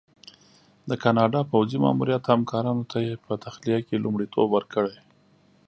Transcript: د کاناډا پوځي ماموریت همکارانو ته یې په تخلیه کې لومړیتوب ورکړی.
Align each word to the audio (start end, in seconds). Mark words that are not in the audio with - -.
د 0.89 0.91
کاناډا 1.03 1.41
پوځي 1.51 1.77
ماموریت 1.85 2.23
همکارانو 2.27 2.83
ته 2.91 2.97
یې 3.07 3.13
په 3.25 3.33
تخلیه 3.45 3.79
کې 3.87 4.03
لومړیتوب 4.03 4.47
ورکړی. 4.53 4.97